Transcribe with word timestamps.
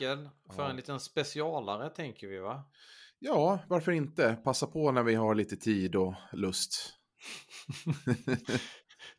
Mikael 0.00 0.28
för 0.56 0.62
Ja. 0.62 0.70
en 0.70 0.76
liten 0.76 1.00
specialare 1.00 1.90
tänker 1.90 2.26
vi 2.26 2.38
va? 2.38 2.64
Ja, 3.18 3.58
varför 3.68 3.92
inte? 3.92 4.36
Passa 4.44 4.66
på 4.66 4.92
när 4.92 5.02
vi 5.02 5.14
har 5.14 5.34
lite 5.34 5.56
tid 5.56 5.96
och 5.96 6.14
lust. 6.32 6.94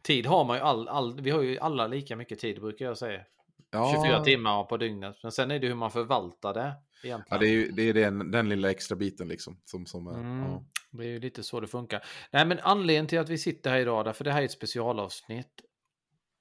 Tid 0.04 0.26
har 0.26 0.46
man 0.46 0.58
ju 0.58 0.64
all, 0.64 0.88
all, 0.88 1.22
vi 1.22 1.30
har 1.32 1.42
ju 1.42 1.60
alla 1.60 1.88
lika 1.88 2.16
mycket 2.16 2.40
tid 2.40 2.62
brukar 2.62 2.86
jag 2.86 2.98
säga. 2.98 3.22
Ja, 3.72 4.02
24 4.04 4.24
timmar 4.24 4.64
på 4.64 4.78
dygnet. 4.78 5.16
Men 5.24 5.32
sen 5.32 5.52
är 5.52 5.60
det 5.60 5.68
hur 5.68 5.76
man 5.76 5.92
förvaltar 5.92 6.54
det 6.54 6.74
egentligen. 7.04 7.24
Ja, 7.30 7.38
det 7.38 7.48
är, 7.48 7.52
ju- 7.52 7.72
det 7.72 7.82
är 7.90 7.94
den, 7.94 8.32
den 8.32 8.50
lilla 8.50 8.72
extra 8.72 8.96
biten 8.96 9.28
liksom. 9.28 9.62
Som, 9.66 9.86
som, 9.86 10.08
Mm, 10.08 10.40
ja. 10.52 10.64
Det 10.92 11.04
är 11.04 11.08
ju 11.08 11.20
lite 11.20 11.44
så 11.44 11.60
det 11.60 11.68
funkar. 11.68 12.04
Nej 12.32 12.46
men 12.46 12.60
anledningen 12.60 13.08
till 13.08 13.20
att 13.20 13.30
vi 13.30 13.38
sitter 13.38 13.70
här 13.70 13.80
idag, 13.80 14.06
därför 14.06 14.24
det 14.24 14.32
här 14.32 14.42
är 14.42 14.46
ett 14.46 14.52
specialavsnitt. 14.52 15.62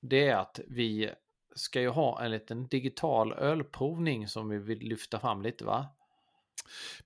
Det 0.02 0.28
är 0.28 0.36
att 0.36 0.60
vi 0.68 1.10
ska 1.54 1.80
ju 1.80 1.88
ha 1.88 2.22
en 2.22 2.30
liten 2.30 2.66
digital 2.66 3.32
ölprovning 3.32 4.28
som 4.28 4.48
vi 4.48 4.58
vill 4.58 4.78
lyfta 4.78 5.20
fram 5.20 5.42
lite 5.42 5.64
va? 5.64 5.86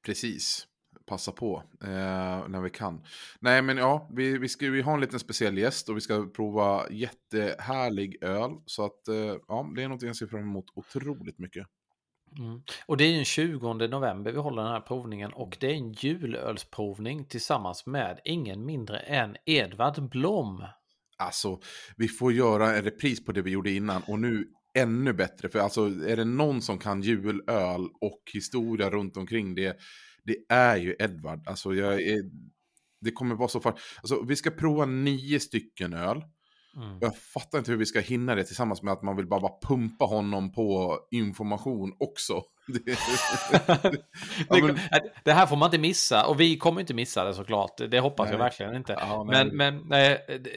Precis. 0.02 0.66
Passa 1.06 1.32
på 1.32 1.62
eh, 1.82 2.48
när 2.48 2.60
vi 2.60 2.70
kan. 2.70 3.04
Nej, 3.40 3.62
men 3.62 3.76
ja, 3.76 4.08
vi, 4.12 4.38
vi 4.38 4.48
ska 4.48 4.64
ju 4.64 4.82
ha 4.82 4.94
en 4.94 5.00
liten 5.00 5.18
speciell 5.18 5.58
gäst 5.58 5.88
och 5.88 5.96
vi 5.96 6.00
ska 6.00 6.26
prova 6.26 6.90
jättehärlig 6.90 8.22
öl. 8.22 8.50
Så 8.66 8.84
att, 8.84 9.08
eh, 9.08 9.36
ja, 9.48 9.70
det 9.76 9.82
är 9.82 9.88
någonting 9.88 10.06
jag 10.06 10.16
ser 10.16 10.26
fram 10.26 10.40
emot 10.40 10.66
otroligt 10.74 11.38
mycket. 11.38 11.66
Mm. 12.38 12.62
Och 12.86 12.96
det 12.96 13.04
är 13.04 13.08
ju 13.08 13.16
den 13.16 13.24
20 13.24 13.74
november 13.74 14.32
vi 14.32 14.38
håller 14.38 14.62
den 14.62 14.72
här 14.72 14.80
provningen 14.80 15.32
och 15.32 15.56
det 15.60 15.66
är 15.66 15.74
en 15.74 15.92
julölsprovning 15.92 17.24
tillsammans 17.24 17.86
med 17.86 18.20
ingen 18.24 18.64
mindre 18.64 18.98
än 18.98 19.36
Edvard 19.44 20.02
Blom. 20.02 20.64
Alltså, 21.18 21.60
vi 21.96 22.08
får 22.08 22.32
göra 22.32 22.76
en 22.76 22.82
repris 22.84 23.24
på 23.24 23.32
det 23.32 23.42
vi 23.42 23.50
gjorde 23.50 23.70
innan 23.70 24.02
och 24.06 24.18
nu 24.18 24.48
ännu 24.74 25.12
bättre. 25.12 25.48
För 25.48 25.58
alltså, 25.58 25.80
är 25.86 26.16
det 26.16 26.24
någon 26.24 26.62
som 26.62 26.78
kan 26.78 27.02
julöl 27.02 27.88
och 28.00 28.22
historia 28.32 28.90
runt 28.90 29.16
omkring 29.16 29.54
det, 29.54 29.76
det 30.24 30.36
är 30.48 30.76
ju 30.76 30.96
Edvard. 30.98 31.48
Alltså, 31.48 31.74
jag 31.74 32.02
är, 32.02 32.22
det 33.00 33.10
kommer 33.10 33.34
vara 33.34 33.48
så 33.48 33.60
far... 33.60 33.78
Alltså, 33.96 34.22
vi 34.22 34.36
ska 34.36 34.50
prova 34.50 34.86
nio 34.86 35.40
stycken 35.40 35.92
öl. 35.94 36.22
Mm. 36.76 36.98
Jag 37.00 37.16
fattar 37.18 37.58
inte 37.58 37.70
hur 37.70 37.78
vi 37.78 37.86
ska 37.86 38.00
hinna 38.00 38.34
det 38.34 38.44
tillsammans 38.44 38.82
med 38.82 38.92
att 38.92 39.02
man 39.02 39.16
vill 39.16 39.26
bara, 39.26 39.40
bara 39.40 39.58
pumpa 39.68 40.04
honom 40.04 40.52
på 40.52 40.98
information 41.10 41.92
också. 41.98 42.42
Det, 42.66 42.90
Ja, 44.48 44.66
men- 44.66 44.78
det 45.24 45.32
här 45.32 45.46
får 45.46 45.56
man 45.56 45.66
inte 45.66 45.78
missa 45.78 46.26
och 46.26 46.40
vi 46.40 46.56
kommer 46.58 46.80
inte 46.80 46.94
missa 46.94 47.24
det 47.24 47.34
såklart. 47.34 47.80
Det 47.90 48.00
hoppas 48.00 48.30
jag 48.30 48.38
Nej. 48.38 48.44
verkligen 48.44 48.76
inte. 48.76 48.92
Ja, 48.92 49.24
nej. 49.24 49.44
men, 49.44 49.56
men 49.56 49.88
nej, 49.88 50.24
det- 50.28 50.50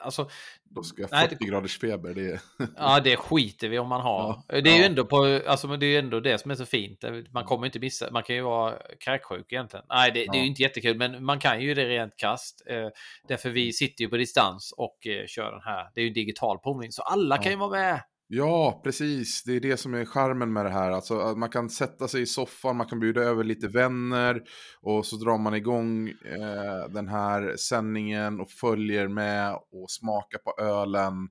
alltså, 0.00 0.28
Då 0.64 0.82
ska 0.82 1.02
jag 1.02 1.10
Nej, 1.12 1.28
40 1.28 1.44
graders 1.44 1.78
feber. 1.78 2.14
Det, 2.14 2.40
ja, 2.76 3.00
det 3.00 3.16
skiter 3.16 3.68
vi 3.68 3.78
om 3.78 3.88
man 3.88 4.00
har. 4.00 4.42
Ja, 4.48 4.60
Det 4.60 4.70
är 4.70 4.74
ju 4.76 4.80
ja. 4.80 4.86
ändå 4.86 5.04
på, 5.04 5.40
alltså, 5.46 5.66
det 5.76 5.86
är 5.86 5.90
ju 5.90 5.98
ändå 5.98 6.20
det 6.20 6.38
som 6.38 6.50
är 6.50 6.54
så 6.54 6.66
fint. 6.66 7.04
Man 7.32 7.44
kommer 7.44 7.66
inte 7.66 7.78
missa, 7.78 8.10
man 8.10 8.22
kan 8.22 8.36
ju 8.36 8.42
vara 8.42 8.74
kräksjuk 9.04 9.52
egentligen. 9.52 9.86
Nej, 9.88 10.10
det, 10.10 10.18
det 10.20 10.24
är 10.28 10.34
ju 10.34 10.40
Ja. 10.40 10.46
inte 10.46 10.62
jättekul, 10.62 10.96
men 10.96 11.24
man 11.24 11.38
kan 11.38 11.60
ju 11.60 11.74
det 11.74 11.88
rent 11.88 12.16
kast. 12.16 12.62
Eh, 12.66 12.88
därför 13.28 13.50
vi 13.50 13.72
sitter 13.72 14.04
ju 14.04 14.08
på 14.10 14.16
distans 14.16 14.74
och 14.76 15.06
eh, 15.06 15.26
kör 15.26 15.52
den 15.52 15.62
här. 15.64 15.90
Det 15.94 16.00
är 16.00 16.04
ju 16.04 16.10
digital 16.10 16.58
provning, 16.58 16.92
så 16.92 17.02
alla 17.02 17.36
Ja. 17.36 17.42
kan 17.42 17.52
ju 17.52 17.58
vara 17.58 17.70
med. 17.70 18.00
Ja, 18.34 18.80
precis. 18.84 19.42
Det 19.42 19.52
är 19.52 19.60
det 19.60 19.76
som 19.76 19.94
är 19.94 20.04
charmen 20.04 20.52
med 20.52 20.64
det 20.64 20.70
här. 20.70 20.90
Alltså, 20.90 21.18
att 21.18 21.38
man 21.38 21.50
kan 21.50 21.70
sätta 21.70 22.08
sig 22.08 22.22
i 22.22 22.26
soffan, 22.26 22.76
man 22.76 22.86
kan 22.86 23.00
bjuda 23.00 23.20
över 23.20 23.44
lite 23.44 23.68
vänner 23.68 24.42
och 24.80 25.06
så 25.06 25.16
drar 25.16 25.38
man 25.38 25.54
igång 25.54 26.08
eh, 26.08 26.88
den 26.90 27.08
här 27.08 27.56
sändningen 27.56 28.40
och 28.40 28.50
följer 28.50 29.08
med 29.08 29.54
och 29.54 29.90
smakar 29.90 30.38
på 30.38 30.62
ölen 30.62 31.28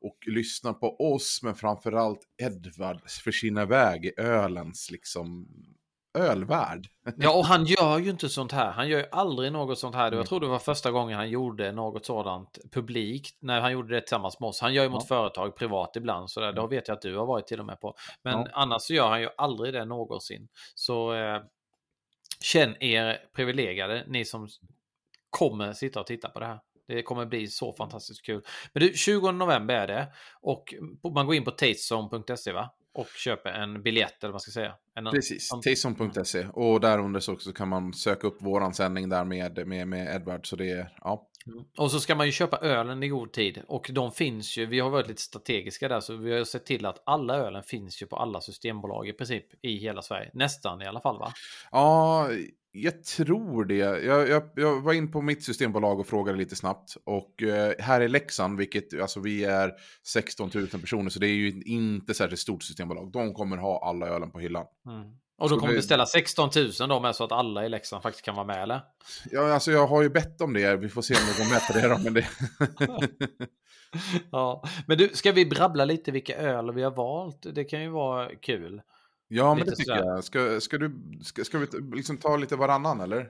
och 0.00 0.18
lyssnar 0.26 0.72
på 0.72 1.14
oss, 1.14 1.40
men 1.42 1.54
framförallt 1.54 2.20
Edvard 2.42 3.10
försvinna 3.10 3.62
iväg 3.62 4.04
i 4.04 4.20
ölens 4.20 4.90
liksom 4.90 5.48
ölvärld. 6.16 6.86
Ja, 7.16 7.34
och 7.38 7.44
han 7.44 7.64
gör 7.64 7.98
ju 7.98 8.10
inte 8.10 8.28
sånt 8.28 8.52
här. 8.52 8.70
Han 8.70 8.88
gör 8.88 8.98
ju 8.98 9.06
aldrig 9.12 9.52
något 9.52 9.78
sånt 9.78 9.94
här. 9.94 10.12
Jag 10.12 10.26
tror 10.26 10.40
det 10.40 10.46
var 10.46 10.58
första 10.58 10.90
gången 10.90 11.16
han 11.16 11.30
gjorde 11.30 11.72
något 11.72 12.06
sådant 12.06 12.58
publikt. 12.72 13.36
När 13.40 13.60
han 13.60 13.72
gjorde 13.72 13.94
det 13.94 14.00
tillsammans 14.00 14.40
med 14.40 14.48
oss. 14.48 14.60
Han 14.60 14.74
gör 14.74 14.82
ju 14.82 14.88
mot 14.90 15.08
företag 15.08 15.56
privat 15.56 15.96
ibland. 15.96 16.30
Så 16.30 16.40
där. 16.40 16.52
Det 16.52 16.66
vet 16.66 16.88
jag 16.88 16.94
att 16.94 17.02
du 17.02 17.16
har 17.16 17.26
varit 17.26 17.46
till 17.46 17.60
och 17.60 17.66
med 17.66 17.80
på. 17.80 17.94
Men 18.22 18.40
Ja. 18.40 18.46
annars 18.52 18.82
så 18.82 18.94
gör 18.94 19.08
han 19.08 19.20
ju 19.20 19.28
aldrig 19.36 19.74
det 19.74 19.84
någonsin. 19.84 20.48
Så 20.74 21.12
eh, 21.14 21.40
känn 22.40 22.76
er 22.82 23.18
privilegierade, 23.36 24.04
ni 24.08 24.24
som 24.24 24.48
kommer 25.30 25.72
sitta 25.72 26.00
och 26.00 26.06
titta 26.06 26.28
på 26.28 26.40
det 26.40 26.46
här. 26.46 26.60
Det 26.88 27.02
kommer 27.02 27.26
bli 27.26 27.46
så 27.46 27.72
fantastiskt 27.72 28.26
kul. 28.26 28.42
Men 28.72 28.82
du, 28.82 28.92
20 28.92 29.32
november 29.32 29.74
är 29.74 29.86
det. 29.86 30.06
Och 30.40 30.74
man 31.14 31.26
går 31.26 31.34
in 31.34 31.44
på 31.44 31.50
tastezone.se 31.50 32.52
va? 32.52 32.70
Och 32.96 33.06
köper 33.06 33.50
en 33.50 33.82
biljett 33.82 34.24
eller 34.24 34.28
vad 34.28 34.34
man 34.34 34.40
ska 34.40 34.50
säga. 34.50 34.74
En, 34.94 35.04
Precis, 35.04 35.48
tayson.se. 35.64 36.46
Och 36.52 36.80
där 36.80 36.98
under 36.98 37.20
så 37.20 37.32
också 37.32 37.52
kan 37.52 37.68
man 37.68 37.92
söka 37.92 38.26
upp 38.26 38.42
våran 38.42 38.74
sändning 38.74 39.08
där 39.08 39.24
med, 39.24 39.66
med, 39.68 39.88
med 39.88 40.16
Edvard. 40.16 40.46
Så 40.46 40.56
det 40.56 40.70
är, 40.70 40.92
ja. 41.00 41.28
Mm. 41.46 41.64
Och 41.76 41.90
så 41.90 42.00
ska 42.00 42.14
man 42.14 42.26
ju 42.26 42.32
köpa 42.32 42.56
ölen 42.56 43.02
i 43.02 43.08
god 43.08 43.32
tid. 43.32 43.62
Och 43.68 43.90
de 43.92 44.12
finns 44.12 44.56
ju, 44.56 44.66
vi 44.66 44.80
har 44.80 44.90
varit 44.90 45.08
lite 45.08 45.22
strategiska 45.22 45.88
där, 45.88 46.00
så 46.00 46.16
vi 46.16 46.36
har 46.36 46.44
sett 46.44 46.66
till 46.66 46.86
att 46.86 47.02
alla 47.06 47.36
ölen 47.36 47.62
finns 47.62 48.02
ju 48.02 48.06
på 48.06 48.16
alla 48.16 48.40
systembolag 48.40 49.08
i 49.08 49.12
princip 49.12 49.44
i 49.62 49.76
hela 49.76 50.02
Sverige. 50.02 50.30
Nästan 50.34 50.82
i 50.82 50.86
alla 50.86 51.00
fall 51.00 51.18
va? 51.18 51.32
Ja, 51.70 52.28
jag 52.72 53.04
tror 53.04 53.64
det. 53.64 53.76
Jag, 53.76 54.28
jag, 54.28 54.42
jag 54.56 54.80
var 54.80 54.92
in 54.92 55.10
på 55.10 55.22
mitt 55.22 55.44
systembolag 55.44 56.00
och 56.00 56.06
frågade 56.06 56.38
lite 56.38 56.56
snabbt. 56.56 56.96
Och 57.04 57.42
eh, 57.42 57.72
här 57.78 58.00
i 58.00 58.08
Leksand, 58.08 58.58
vilket, 58.58 59.00
alltså 59.00 59.20
vi 59.20 59.44
är 59.44 59.72
16 60.06 60.50
000 60.54 60.66
personer, 60.66 61.10
så 61.10 61.18
det 61.18 61.28
är 61.28 61.34
ju 61.34 61.62
inte 61.62 62.14
särskilt 62.14 62.40
stort 62.40 62.62
systembolag. 62.62 63.12
De 63.12 63.34
kommer 63.34 63.56
ha 63.56 63.88
alla 63.88 64.06
ölen 64.06 64.30
på 64.30 64.38
hyllan. 64.38 64.66
Mm. 64.86 65.16
Och 65.38 65.48
då 65.50 65.56
kommer 65.58 65.72
det- 65.72 65.78
beställa 65.78 66.06
16 66.06 66.50
000 66.80 66.88
då 66.88 67.00
med 67.00 67.16
så 67.16 67.24
att 67.24 67.32
alla 67.32 67.66
i 67.66 67.68
Leksand 67.68 68.02
faktiskt 68.02 68.24
kan 68.24 68.34
vara 68.34 68.46
med 68.46 68.62
eller? 68.62 68.80
Ja, 69.30 69.52
alltså 69.54 69.70
jag 69.72 69.86
har 69.86 70.02
ju 70.02 70.08
bett 70.08 70.40
om 70.40 70.52
det, 70.52 70.76
vi 70.76 70.88
får 70.88 71.02
se 71.02 71.14
om 71.14 71.20
jag 71.28 71.36
går 71.46 71.52
med 71.54 71.66
på 71.66 71.72
det 71.72 71.88
då. 71.88 71.98
Men 71.98 72.14
det... 72.14 72.26
ja, 74.32 74.62
men 74.86 74.98
du, 74.98 75.08
ska 75.08 75.32
vi 75.32 75.46
brabbla 75.46 75.84
lite 75.84 76.10
vilka 76.10 76.36
öl 76.36 76.72
vi 76.74 76.82
har 76.82 76.90
valt? 76.90 77.46
Det 77.54 77.64
kan 77.64 77.82
ju 77.82 77.88
vara 77.88 78.28
kul. 78.36 78.82
Ja, 79.28 79.48
men 79.54 79.58
Lite 79.58 79.70
det 79.70 79.76
tycker 79.76 79.96
sådär. 79.96 80.10
jag. 80.10 80.24
Ska, 80.24 80.60
ska, 80.60 80.78
du, 80.78 80.92
ska, 81.22 81.44
ska 81.44 81.58
vi 81.58 81.66
liksom 81.94 82.16
ta 82.16 82.36
lite 82.36 82.56
varannan 82.56 83.00
eller? 83.00 83.28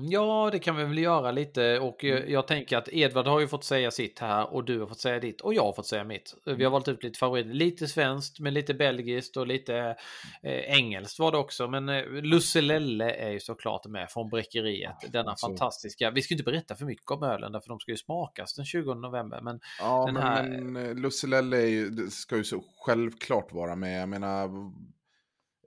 Ja, 0.00 0.48
det 0.52 0.58
kan 0.58 0.76
vi 0.76 0.84
väl 0.84 0.98
göra 0.98 1.30
lite 1.30 1.78
och 1.78 2.04
eh, 2.04 2.16
Mm. 2.16 2.32
jag 2.32 2.46
tänker 2.46 2.76
att 2.76 2.88
Edvard 2.92 3.26
har 3.26 3.40
ju 3.40 3.48
fått 3.48 3.64
säga 3.64 3.90
sitt 3.90 4.18
här 4.18 4.54
och 4.54 4.64
du 4.64 4.80
har 4.80 4.86
fått 4.86 5.00
säga 5.00 5.18
ditt 5.20 5.40
och 5.40 5.54
jag 5.54 5.62
har 5.64 5.72
fått 5.72 5.86
säga 5.86 6.04
mitt. 6.04 6.34
Mm. 6.46 6.58
Vi 6.58 6.64
har 6.64 6.70
valt 6.70 6.88
ut 6.88 7.02
lite 7.04 7.18
favoriter, 7.18 7.50
lite 7.50 7.86
svenskt 7.88 8.40
men 8.40 8.54
lite 8.54 8.74
belgiskt 8.74 9.36
och 9.36 9.46
lite 9.46 9.76
eh, 10.42 10.52
engelskt 10.78 11.18
var 11.18 11.32
det 11.32 11.38
också. 11.38 11.68
Men 11.68 11.88
eh, 11.88 12.04
Lusselelle 12.08 13.10
är 13.14 13.30
ju 13.30 13.40
såklart 13.40 13.86
med 13.86 14.10
från 14.10 14.28
Bräckeriet. 14.30 14.96
Denna 15.12 15.30
alltså. 15.30 15.46
fantastiska, 15.46 16.10
vi 16.10 16.22
ska 16.22 16.34
inte 16.34 16.44
berätta 16.44 16.74
för 16.74 16.84
mycket 16.84 17.10
om 17.10 17.22
ölen 17.22 17.52
därför 17.52 17.68
de 17.68 17.80
ska 17.80 17.90
ju 17.90 17.96
smakas 17.96 18.54
den 18.54 18.64
20 18.64 18.94
november. 18.94 19.40
Men 19.42 19.60
Ja, 19.80 20.04
Den 20.06 20.14
men, 20.14 20.22
här- 20.22 20.42
men 20.48 20.86
eh, 20.86 20.94
Lusselelle 20.94 21.56
är 21.56 21.66
ju, 21.66 22.10
ska 22.10 22.36
ju 22.36 22.44
så 22.44 22.64
självklart 22.78 23.52
vara 23.52 23.76
med. 23.76 24.00
Jag 24.02 24.08
menar, 24.08 24.50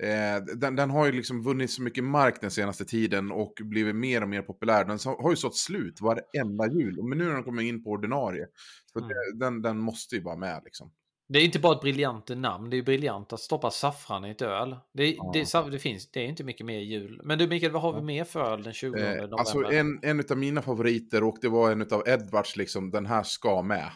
eh, 0.04 0.56
den, 0.58 0.76
den 0.76 0.90
har 0.90 1.06
ju 1.06 1.12
liksom 1.12 1.44
vunnit 1.44 1.72
så 1.72 1.82
mycket 1.82 2.04
mark 2.04 2.42
den 2.42 2.52
senaste 2.52 2.86
tiden 2.86 3.32
och 3.32 3.54
blivit 3.62 3.96
mer 3.96 4.22
och 4.24 4.30
mer 4.30 4.42
populär. 4.42 4.86
Den 4.86 5.00
har 5.06 5.30
ju 5.30 5.36
sått 5.36 5.56
slut 5.58 6.02
varenda 6.02 6.68
jul, 6.68 7.04
men 7.04 7.18
nu 7.18 7.26
när 7.26 7.34
den 7.34 7.44
kommer 7.44 7.62
in 7.64 7.84
på 7.84 7.90
ordinarie. 7.90 8.48
Så 8.94 9.00
Mm. 9.00 9.10
det, 9.10 9.46
den, 9.46 9.62
den 9.62 9.78
måste 9.80 10.16
ju 10.16 10.22
vara 10.22 10.38
med 10.38 10.62
liksom. 10.66 10.92
Det 11.30 11.40
är 11.40 11.46
inte 11.46 11.60
bara 11.60 11.76
ett 11.76 11.82
briljant 11.82 12.30
namn, 12.30 12.70
det 12.70 12.78
är 12.78 12.82
briljant 12.82 13.34
att 13.34 13.40
stoppa 13.40 13.72
saffran 13.72 14.26
i 14.26 14.30
ett 14.30 14.42
öl. 14.42 14.76
Det, 14.94 15.12
Ja. 15.16 15.32
det, 15.34 15.72
det, 15.72 15.80
finns, 15.80 16.12
det 16.12 16.20
är 16.20 16.26
inte 16.26 16.44
mycket 16.44 16.66
mer 16.66 16.80
jul. 16.80 17.22
Men 17.24 17.38
du 17.40 17.48
Mikael, 17.48 17.72
vad 17.72 17.82
har 17.82 17.94
vi 17.94 18.02
mer 18.02 18.24
för 18.24 18.54
öl 18.54 18.64
den 18.64 18.74
20 18.74 19.00
Eh, 19.00 19.04
november? 19.16 19.38
alltså 19.40 19.64
en, 19.64 20.00
en 20.02 20.24
av 20.32 20.38
mina 20.38 20.62
favoriter 20.62 21.24
och 21.24 21.38
det 21.42 21.50
var 21.50 21.72
en 21.72 21.82
av 21.82 22.04
Edwards, 22.08 22.56
liksom, 22.58 22.92
den 22.92 23.06
här 23.06 23.24
ska 23.24 23.62
med. 23.62 23.92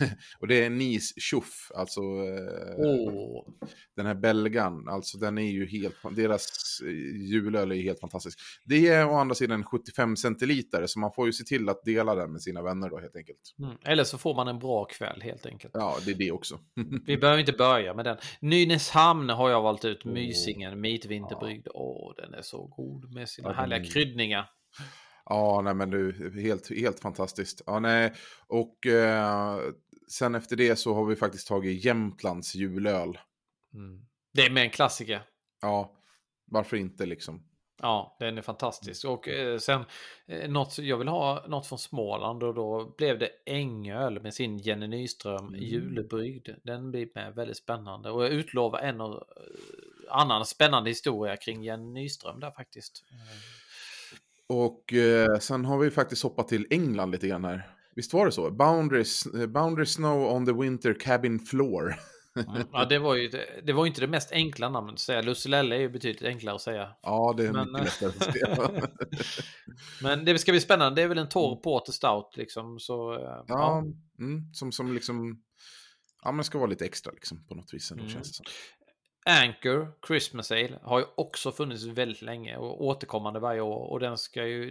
och 0.40 0.48
det 0.48 0.64
är 0.64 0.70
Nice 0.70 1.14
Tjoff, 1.20 1.70
alltså 1.74 2.00
Åh, 2.76 3.44
den 3.96 4.06
här 4.06 4.14
belgan. 4.14 4.88
Alltså 4.88 5.18
den 5.18 5.38
är 5.38 5.50
ju 5.50 5.66
helt, 5.66 5.94
deras 6.16 6.80
eh, 6.84 6.90
julöl 7.30 7.72
är 7.72 7.76
helt 7.82 8.00
fantastisk. 8.00 8.38
Det 8.64 8.88
är 8.88 9.06
å 9.08 9.14
andra 9.14 9.34
sidan 9.34 9.64
75 9.64 10.16
centiliter, 10.16 10.86
så 10.86 10.98
man 10.98 11.12
får 11.12 11.26
ju 11.26 11.32
se 11.32 11.44
till 11.44 11.68
att 11.68 11.84
dela 11.84 12.14
den 12.14 12.32
med 12.32 12.42
sina 12.42 12.62
vänner 12.62 12.90
då 12.90 12.98
helt 13.00 13.16
enkelt. 13.16 13.40
mm. 13.58 13.76
Eller 13.84 14.04
så 14.04 14.18
får 14.18 14.34
man 14.34 14.48
en 14.48 14.58
bra 14.58 14.84
kväll 14.84 15.20
helt 15.22 15.46
enkelt. 15.46 15.74
Ja, 15.76 15.96
det 16.04 16.10
är 16.10 16.14
det 16.14 16.32
också. 16.32 16.58
Vi 17.06 17.16
behöver 17.16 17.40
inte 17.40 17.52
börja 17.52 17.94
med 17.94 18.04
den. 18.04 18.16
Nynäshamn 18.40 19.28
har 19.30 19.50
jag 19.50 19.62
valt 19.62 19.84
ut. 19.84 20.02
Åh. 20.04 20.12
Mysingen, 20.12 20.80
mitvinterbryggd. 20.80 21.68
Åh, 21.74 22.12
den 22.16 22.34
är 22.34 22.42
så 22.42 22.66
god 22.66 23.12
med 23.14 23.28
sina 23.28 23.48
Ja, 23.48 23.54
härliga 23.54 23.78
är- 23.78 23.84
kryddningar. 23.84 24.50
Ja, 25.28 25.60
nej 25.64 25.74
men 25.74 25.90
du, 25.90 26.32
helt, 26.42 26.70
helt 26.70 27.00
fantastiskt. 27.00 27.62
Ja, 27.66 27.78
nej. 27.80 28.12
Och 28.46 28.86
eh, 28.86 29.58
sen 30.10 30.34
efter 30.34 30.56
det 30.56 30.76
så 30.76 30.94
har 30.94 31.04
vi 31.04 31.16
faktiskt 31.16 31.48
tagit 31.48 31.84
Jämtlands 31.84 32.54
julöl. 32.54 33.18
Mm. 33.74 34.06
Det 34.34 34.42
är 34.42 34.50
med 34.50 34.62
en 34.62 34.70
klassiker. 34.70 35.22
Ja, 35.62 35.92
varför 36.46 36.76
inte 36.76 37.06
liksom? 37.06 37.42
Ja, 37.82 38.16
den 38.20 38.38
är 38.38 38.42
fantastisk. 38.42 39.04
Och 39.04 39.28
eh, 39.28 39.58
sen 39.58 39.84
eh, 40.26 40.50
något, 40.50 40.78
jag 40.78 40.96
vill 40.96 41.08
ha 41.08 41.44
något 41.48 41.66
från 41.66 41.78
Småland 41.78 42.42
och 42.42 42.54
då 42.54 42.94
blev 42.98 43.18
det 43.18 43.30
Ängöl 43.46 44.22
med 44.22 44.34
sin 44.34 44.58
Jenny 44.58 44.86
Nyström 44.86 45.48
Mm. 45.48 45.60
julbrygd. 45.60 46.48
Den 46.64 46.90
blir 46.90 47.08
med 47.14 47.34
väldigt 47.34 47.56
spännande 47.56 48.10
och 48.10 48.24
jag 48.24 48.30
utlovar 48.32 48.78
en 48.78 49.00
och, 49.00 49.14
eh, 49.14 49.22
annan 50.10 50.46
spännande 50.46 50.90
historia 50.90 51.36
kring 51.36 51.62
Jenny 51.64 51.92
Nyström 51.92 52.40
där 52.40 52.50
faktiskt. 52.50 53.04
Och 54.48 54.92
eh, 54.92 55.38
sen 55.38 55.64
har 55.64 55.78
vi 55.78 55.90
faktiskt 55.90 56.22
hoppat 56.22 56.48
till 56.48 56.66
England 56.70 57.10
lite 57.10 57.28
grann 57.28 57.44
här. 57.44 57.70
Visst 57.94 58.12
var 58.12 58.26
det 58.26 58.32
så? 58.32 58.50
Boundaries, 58.50 59.24
boundary 59.48 59.86
snow 59.86 60.32
on 60.32 60.46
the 60.46 60.52
winter 60.52 60.94
cabin 61.00 61.38
floor. 61.40 61.94
Mm. 62.48 62.66
Ja, 62.72 62.84
det 62.84 62.98
var 62.98 63.14
ju 63.14 63.28
det, 63.62 63.72
var 63.72 63.86
inte 63.86 64.00
det 64.00 64.06
mest 64.06 64.32
enkla 64.32 64.68
namnet 64.68 64.92
att 64.92 65.00
säga. 65.00 65.22
Lusselelle 65.22 65.76
är 65.76 65.80
ju 65.80 65.88
betydligt 65.88 66.22
enklare 66.22 66.54
att 66.54 66.60
säga. 66.60 66.88
ja, 67.02 67.34
det 67.36 67.46
är 67.46 67.52
Men, 67.52 67.72
mycket 67.72 68.02
eh, 68.02 68.08
lättare 68.08 68.28
att 68.28 68.34
säga. 68.34 68.80
Men 70.02 70.24
det 70.24 70.38
ska 70.38 70.52
bli 70.52 70.60
spännande. 70.60 71.00
Det 71.00 71.04
är 71.04 71.08
väl 71.08 71.18
en 71.18 71.28
torr 71.28 71.56
porter 71.62 71.92
stout 71.92 72.36
liksom. 72.36 72.78
Så, 72.78 73.14
eh, 73.14 73.20
ja, 73.20 73.44
ja. 73.48 73.84
mm, 74.18 74.52
som, 74.52 74.72
som 74.72 74.94
liksom... 74.94 75.42
Ja, 76.22 76.32
men 76.32 76.44
ska 76.44 76.58
vara 76.58 76.70
lite 76.70 76.84
extra 76.84 77.12
liksom 77.12 77.46
på 77.46 77.54
något 77.54 77.74
vis 77.74 77.90
ändå 77.90 78.02
Mm. 78.02 78.14
känns 78.14 78.28
det 78.28 78.34
som. 78.34 78.46
Anchor 79.28 79.92
Christmas 80.06 80.50
Ale 80.50 80.78
har 80.82 80.98
ju 80.98 81.04
också 81.14 81.52
funnits 81.52 81.84
väldigt 81.84 82.22
länge 82.22 82.56
och 82.56 82.84
återkommande 82.84 83.40
varje 83.40 83.60
år. 83.60 83.90
Och 83.90 84.00
den 84.00 84.18
ska 84.18 84.46
ju, 84.46 84.70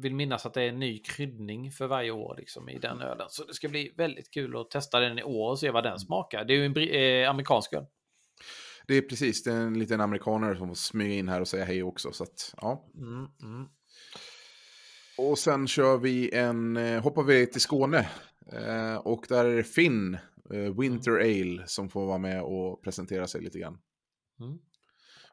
vill 0.00 0.14
minnas 0.14 0.46
att 0.46 0.54
det 0.54 0.62
är 0.62 0.68
en 0.68 0.78
ny 0.78 0.98
kryddning 0.98 1.70
för 1.70 1.86
varje 1.86 2.10
år 2.10 2.34
liksom 2.38 2.68
i 2.68 2.78
den 2.78 3.00
ölen. 3.00 3.26
Så 3.30 3.44
det 3.44 3.54
ska 3.54 3.68
bli 3.68 3.92
väldigt 3.96 4.30
kul 4.30 4.56
att 4.56 4.70
testa 4.70 5.00
den 5.00 5.18
i 5.18 5.22
år 5.22 5.50
och 5.50 5.58
se 5.58 5.70
vad 5.70 5.84
den 5.84 5.98
smakar. 5.98 6.44
Det 6.44 6.54
är 6.54 6.56
ju 6.56 6.66
en 6.66 7.22
eh, 7.22 7.30
amerikansk 7.30 7.72
öl. 7.72 7.86
Det 8.86 8.94
är 8.94 9.02
precis, 9.02 9.42
det 9.42 9.52
är 9.52 9.60
en 9.60 9.78
liten 9.78 10.00
amerikanare 10.00 10.56
som 10.56 10.68
får 10.68 10.74
smyga 10.74 11.14
in 11.14 11.28
här 11.28 11.40
och 11.40 11.48
säga 11.48 11.64
hej 11.64 11.82
också. 11.82 12.12
Så 12.12 12.24
att, 12.24 12.54
ja. 12.60 12.88
Mm, 12.94 13.26
mm. 13.42 13.68
Och 15.18 15.38
sen 15.38 15.68
kör 15.68 15.98
vi 15.98 16.34
en, 16.34 16.76
eh, 16.76 17.02
hoppar 17.02 17.22
vi 17.22 17.46
till 17.46 17.60
Skåne. 17.60 18.08
Eh, 18.52 18.96
och 18.96 19.26
där 19.28 19.44
är 19.44 19.56
det 19.56 19.64
Finn, 19.64 20.18
Winter 20.50 21.12
Ale, 21.12 21.66
som 21.66 21.88
får 21.88 22.06
vara 22.06 22.18
med 22.18 22.42
och 22.42 22.82
presentera 22.82 23.26
sig 23.26 23.40
lite 23.40 23.58
grann. 23.58 23.78
Mm. 24.40 24.58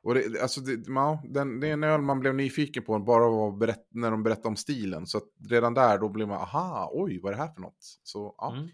Och 0.04 0.14
det, 0.14 0.42
alltså 0.42 0.62
det, 0.62 0.84
ja, 0.88 1.24
den, 1.30 1.60
det 1.60 1.68
är 1.68 1.74
en 1.74 1.84
öl 1.84 2.02
man 2.02 2.20
blev 2.20 2.36
nyfiken 2.36 2.84
på 2.84 3.00
bara 3.00 3.26
av 3.26 3.58
berätt, 3.58 3.88
när 3.90 4.12
de 4.12 4.24
berättade 4.24 4.48
om 4.48 4.56
stilen. 4.56 5.08
Så 5.08 5.22
redan 5.50 5.74
där 5.74 5.98
då 5.98 6.10
blir 6.10 6.26
man, 6.26 6.42
aha, 6.42 6.90
oj, 6.94 7.20
vad 7.24 7.34
är 7.34 7.38
det 7.38 7.44
här 7.44 7.54
för 7.54 7.62
något? 7.62 8.00
Så 8.04 8.36
ja, 8.38 8.56
Mm. 8.56 8.70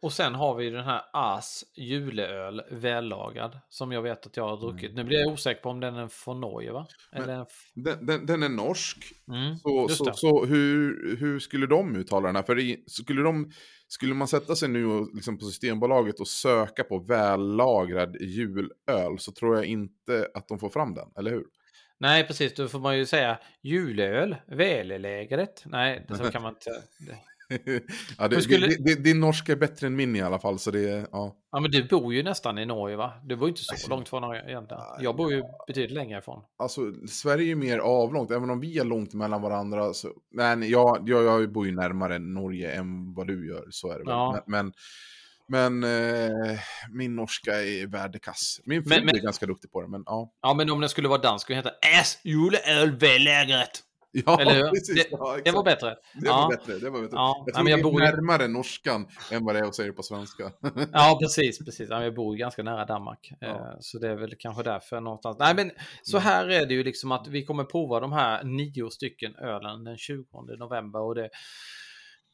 Och 0.00 0.12
sen 0.12 0.34
har 0.34 0.54
vi 0.54 0.70
den 0.70 0.84
här 0.84 1.02
As 1.12 1.64
juleöl 1.76 2.62
vällagad 2.70 3.58
som 3.68 3.92
jag 3.92 4.02
vet 4.02 4.26
att 4.26 4.36
jag 4.36 4.48
har 4.48 4.56
druckit. 4.56 4.94
Nu 4.94 5.04
blir 5.04 5.18
jag 5.18 5.32
osäker 5.32 5.60
på 5.62 5.68
om 5.70 5.80
den 5.80 5.94
är 5.94 6.08
från 6.08 6.40
Norge 6.40 6.72
va? 6.72 6.86
Eller... 7.12 7.46
den, 7.74 8.06
den, 8.06 8.26
den 8.26 8.42
är 8.42 8.48
norsk. 8.48 8.98
Mm, 9.28 9.56
Så, 9.56 9.88
så, 9.88 10.04
det. 10.04 10.14
så 10.14 10.44
hur, 10.44 11.16
hur 11.16 11.38
skulle 11.40 11.66
de 11.66 11.96
uttala 11.96 12.26
den 12.26 12.36
här? 12.36 12.42
För 12.42 12.88
skulle, 12.90 13.22
de, 13.22 13.52
skulle 13.88 14.14
man 14.14 14.28
sätta 14.28 14.56
sig 14.56 14.68
nu 14.68 14.86
och, 14.86 15.14
liksom 15.14 15.38
på 15.38 15.44
Systembolaget 15.44 16.20
och 16.20 16.28
söka 16.28 16.84
på 16.84 16.98
vällagrad 16.98 18.16
julöl 18.20 19.18
så 19.18 19.32
tror 19.32 19.56
jag 19.56 19.64
inte 19.64 20.28
att 20.34 20.48
de 20.48 20.58
får 20.58 20.68
fram 20.68 20.94
den, 20.94 21.08
eller 21.18 21.30
hur? 21.30 21.44
Nej, 22.00 22.26
precis. 22.26 22.54
Då 22.54 22.68
får 22.68 22.78
man 22.78 22.98
ju 22.98 23.06
säga 23.06 23.38
julöl, 23.62 24.36
vällägret. 24.46 25.62
Nej, 25.66 26.06
så 26.08 26.30
kan 26.30 26.42
man 26.42 26.52
inte. 26.54 26.70
Det- 26.98 27.16
ja, 28.18 28.28
det, 28.28 28.42
skulle- 28.42 28.66
det, 28.66 28.76
det, 28.84 28.94
din 28.94 29.20
norska 29.20 29.52
är 29.52 29.56
bättre 29.56 29.86
än 29.86 29.96
min 29.96 30.16
i 30.16 30.20
alla 30.22 30.38
fall, 30.38 30.58
så 30.58 30.70
det 30.70 31.08
ja. 31.12 31.36
Ja, 31.52 31.60
men 31.60 31.70
du 31.70 31.84
bor 31.88 32.14
ju 32.14 32.22
nästan 32.22 32.58
i 32.58 32.66
Norge 32.66 32.96
va? 32.96 33.12
Du 33.24 33.36
bor 33.36 33.48
ju 33.48 33.50
inte 33.50 33.62
så 33.64 33.72
Alltså, 33.72 33.90
långt 33.90 34.08
från 34.08 34.22
Norge 34.22 34.40
egentligen. 34.48 34.82
ja, 34.82 34.98
Jag 35.00 35.16
bor 35.16 35.32
ju 35.32 35.42
betydligt 35.66 35.92
längre 35.92 36.18
ifrån. 36.18 36.42
Alltså, 36.58 36.80
Sverige 37.08 37.50
är 37.52 37.56
mer 37.56 37.78
avlångt, 37.78 38.30
även 38.30 38.50
om 38.50 38.60
vi 38.60 38.78
är 38.78 38.84
långt 38.84 39.14
mellan 39.14 39.42
varandra. 39.42 39.92
Så, 39.94 40.08
men 40.34 40.68
jag, 40.68 41.08
jag, 41.08 41.24
jag 41.24 41.52
bor 41.52 41.66
ju 41.66 41.72
närmare 41.74 42.18
Norge 42.18 42.72
än 42.72 43.14
vad 43.14 43.26
du 43.26 43.48
gör, 43.48 43.66
så 43.70 43.88
är 43.92 43.98
det 43.98 44.04
väl. 44.04 44.06
Ja. 44.14 44.42
Men, 44.46 44.72
men, 45.48 45.80
men 45.80 45.84
eh, 45.84 46.58
min 46.92 47.16
norska 47.16 47.52
är 47.62 47.86
världekass. 47.86 48.60
Min 48.64 48.82
fru 48.82 48.88
Men- 48.88 49.04
men- 49.06 49.16
är 49.16 49.20
ganska 49.20 49.46
duktig 49.46 49.72
på 49.72 49.82
det, 49.82 49.88
men 49.88 50.02
ja. 50.06 50.32
Ja, 50.42 50.54
men 50.54 50.70
om 50.70 50.80
den 50.80 50.88
skulle 50.88 51.08
vara 51.08 51.20
dansk 51.20 51.42
skulle 51.44 51.56
den 51.62 51.64
heta 51.64 52.00
Äs 52.00 52.18
juleöl 52.24 52.96
vällägret. 52.96 53.70
Ja, 54.12 54.40
Eller 54.40 54.54
hur? 54.54 54.70
precis. 54.70 54.94
Det- 54.94 55.08
ja, 55.10 55.38
Det 55.44 55.50
var 55.50 55.64
bättre. 55.64 55.88
Det 55.90 56.26
Ja. 56.26 56.36
var 56.36 56.56
bättre. 56.56 56.78
Det 56.78 56.90
var 56.90 57.00
bättre. 57.00 57.16
Ja, 57.16 57.34
Jag 57.38 57.48
ja, 57.48 57.54
tror 57.54 57.64
men 57.64 57.70
jag 57.70 58.00
det 58.00 58.04
är 58.06 58.16
närmare 58.16 58.48
norskan 58.48 59.06
än 59.32 59.44
vad 59.44 59.54
det 59.54 59.58
är 59.58 59.64
att 59.64 59.74
säga 59.74 59.86
det 59.86 59.92
på 59.92 60.02
svenska. 60.02 60.52
Ja, 60.92 61.18
precis, 61.22 61.58
precis. 61.64 61.90
Ja, 61.90 62.02
jag 62.04 62.14
bor 62.14 62.36
ganska 62.36 62.62
nära 62.62 62.84
Danmark. 62.84 63.32
Ja. 63.40 63.46
Eh, 63.48 63.76
Så 63.80 63.98
det 63.98 64.08
är 64.08 64.14
väl 64.16 64.34
kanske 64.38 64.62
därför 64.62 65.00
någonstans. 65.00 65.36
Nej, 65.38 65.54
men 65.54 65.70
så 66.02 66.18
här 66.18 66.48
är 66.50 66.66
det 66.66 66.74
ju 66.74 66.84
liksom 66.84 67.12
att 67.12 67.28
vi 67.28 67.44
kommer 67.44 67.64
prova 67.64 68.00
de 68.00 68.12
här 68.12 68.44
nio 68.44 68.90
stycken 68.90 69.34
ölen 69.36 69.84
den 69.84 69.96
20 69.98 70.56
november. 70.58 71.00
Och 71.00 71.14
det, 71.14 71.28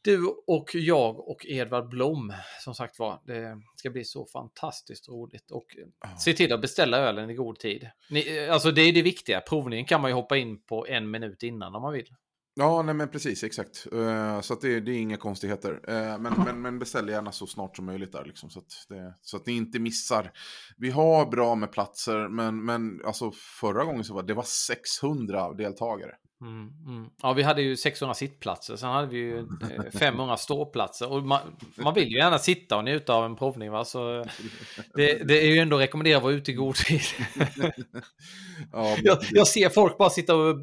du 0.05 0.27
och 0.47 0.75
jag 0.75 1.29
och 1.29 1.47
Edvard 1.47 1.89
Blom, 1.89 2.33
som 2.61 2.75
sagt 2.75 2.99
var, 2.99 3.21
det 3.27 3.61
ska 3.77 3.91
bli 3.91 4.05
så 4.05 4.27
fantastiskt 4.27 5.09
roligt. 5.09 5.51
Och 5.51 5.67
se 6.19 6.33
till 6.33 6.53
att 6.53 6.61
beställa 6.61 6.99
ölen 6.99 7.31
i 7.31 7.35
god 7.35 7.59
tid. 7.59 7.91
Ni, 8.11 8.49
alltså 8.49 8.71
det 8.71 8.83
är 8.83 8.93
det 8.93 9.03
viktiga. 9.03 9.41
Provningen 9.41 9.85
kan 9.87 10.01
man 10.01 10.11
ju 10.11 10.15
hoppa 10.15 10.37
in 10.37 10.63
på 10.63 10.87
en 10.87 11.11
minut 11.11 11.43
innan 11.43 11.75
om 11.75 11.83
man 11.83 11.93
vill. 11.93 12.09
Ja, 12.57 12.83
nej 12.83 12.95
men 12.95 13.09
precis, 13.09 13.45
exakt. 13.45 13.87
Eh, 13.93 14.41
så 14.41 14.55
det, 14.55 14.81
det 14.81 14.93
är 14.93 14.99
inga 14.99 15.17
konstigheter. 15.17 15.81
Eh, 15.89 16.19
men, 16.19 16.33
men, 16.45 16.63
men 16.63 16.79
beställ 16.79 17.09
gärna 17.09 17.33
så 17.33 17.47
snart 17.47 17.77
som 17.77 17.87
möjligt 17.87 18.13
där, 18.13 18.25
liksom, 18.25 18.51
så, 18.51 18.59
att 18.59 18.87
det, 18.89 19.15
så 19.21 19.37
att 19.37 19.47
ni 19.47 19.53
inte 19.53 19.79
missar. 19.79 20.33
Vi 20.77 20.91
har 20.91 21.27
bra 21.27 21.55
med 21.55 21.73
platser, 21.73 22.29
men, 22.29 22.65
men 22.65 23.05
alltså, 23.05 23.33
förra 23.61 23.85
gången 23.85 24.05
så 24.05 24.15
var 24.15 24.23
det 24.23 24.35
var 24.35 24.43
600 24.43 25.53
deltagare. 25.53 26.13
Mm, 26.41 26.69
mm. 26.87 27.11
Ja, 27.23 27.33
vi 27.33 27.43
hade 27.43 27.63
ju 27.63 27.77
600 27.77 28.15
sittplatser, 28.15 28.77
sen 28.77 28.89
hade 28.91 29.07
vi 29.07 29.17
ju 29.17 29.39
eh, 29.39 29.91
500 29.99 30.37
ståplatser. 30.37 31.13
Och 31.13 31.23
man, 31.23 31.41
man 31.77 31.95
vill 31.95 32.09
ju 32.09 32.17
gärna 32.19 32.39
sitta 32.39 32.77
och 32.77 32.85
njuta 32.85 33.15
av 33.15 33.25
en 33.25 33.37
provning. 33.37 33.71
Va? 33.71 33.85
Så 33.85 34.25
det, 34.95 35.29
det 35.29 35.43
är 35.47 35.47
ju 35.47 35.59
ändå 35.59 35.79
rekommenderat 35.79 36.17
att 36.17 36.23
vara 36.23 36.33
ute 36.33 36.51
i 36.51 36.55
god 36.55 36.75
tid. 36.75 37.01
Ja, 38.73 38.97
jag, 39.03 39.19
jag 39.31 39.47
ser 39.47 39.69
folk 39.69 39.99
bara 39.99 40.11
sitta 40.11 40.37
och 40.37 40.57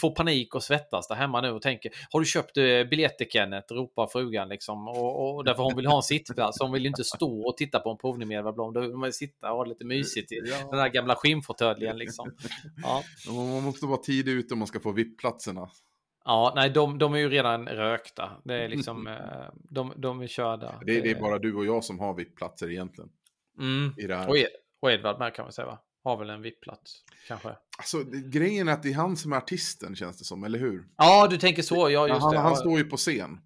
få 0.00 0.10
panik 0.10 0.54
och 0.54 0.62
svettas 0.62 1.08
där 1.08 1.14
hemma 1.14 1.40
nu 1.40 1.50
och 1.50 1.62
tänker 1.62 1.92
Har 2.10 2.20
du 2.20 2.26
köpt 2.26 2.56
eh, 2.56 2.64
biljetter 2.90 3.24
Kenneth? 3.32 3.72
ropar 3.72 4.06
frugan 4.06 4.48
liksom. 4.48 4.88
Och, 4.88 5.36
och 5.36 5.44
därför 5.44 5.62
hon 5.62 5.76
vill 5.76 5.86
ha 5.86 5.96
en 5.96 6.02
sittplats. 6.02 6.60
Hon 6.60 6.72
vill 6.72 6.82
ju 6.82 6.88
inte 6.88 7.04
stå 7.04 7.48
och 7.48 7.56
titta 7.56 7.80
på 7.80 7.90
en 7.90 7.98
provning 7.98 8.28
med 8.28 8.38
Edvard 8.38 8.54
Blom. 8.54 8.72
Då 8.72 8.80
vill 8.80 8.90
man 8.96 9.08
ju 9.08 9.12
sitta 9.12 9.50
och 9.50 9.56
ha 9.56 9.64
det 9.64 9.68
lite 9.70 9.84
mysigt 9.84 10.32
i 10.32 10.34
Ja. 10.50 10.68
den 10.70 10.80
här 10.80 10.88
gamla 10.88 11.14
skinnfåtöljen 11.14 11.98
liksom. 11.98 12.30
Ja. 12.82 13.02
Man 13.32 13.62
måste 13.62 13.86
vara 13.86 13.98
tidig 14.00 14.32
ute 14.32 14.54
om 14.54 14.58
man 14.58 14.68
ska 14.68 14.80
få 14.80 14.92
VIP-platserna. 14.98 15.70
Ja, 16.24 16.52
nej, 16.56 16.70
de, 16.70 16.98
de 16.98 17.14
är 17.14 17.18
ju 17.18 17.28
redan 17.28 17.68
rökta. 17.68 18.30
Det 18.44 18.54
är 18.54 18.68
liksom, 18.68 19.06
eh, 19.06 19.14
de, 19.70 19.92
de 19.96 20.20
är 20.20 20.26
körda. 20.26 20.74
Det, 20.86 21.00
det 21.00 21.10
är 21.10 21.20
bara 21.20 21.38
du 21.38 21.54
och 21.54 21.66
jag 21.66 21.84
som 21.84 21.98
har 21.98 22.14
VIP-platser 22.14 22.70
egentligen. 22.70 23.10
Mm. 23.58 23.94
I 23.96 24.06
det 24.06 24.16
här. 24.16 24.28
Och, 24.28 24.36
och 24.80 24.92
Edvard 24.92 25.18
med 25.18 25.34
kan 25.34 25.44
man 25.44 25.52
säga, 25.52 25.66
va? 25.66 25.78
Har 26.04 26.16
väl 26.16 26.30
en 26.30 26.42
VIP-plats, 26.42 27.04
kanske? 27.28 27.56
Alltså, 27.78 28.04
grejen 28.24 28.68
är 28.68 28.72
att 28.72 28.82
det 28.82 28.88
är 28.88 28.94
han 28.94 29.16
som 29.16 29.32
är 29.32 29.36
artisten, 29.36 29.96
känns 29.96 30.18
det 30.18 30.24
som, 30.24 30.44
eller 30.44 30.58
hur? 30.58 30.88
Ja, 30.96 31.26
du 31.30 31.36
tänker 31.36 31.62
så. 31.62 31.90
Ja, 31.90 32.08
just 32.08 32.20
han, 32.20 32.32
det. 32.32 32.38
han 32.38 32.56
står 32.56 32.78
ju 32.78 32.84
på 32.84 32.96
scen. 32.96 33.40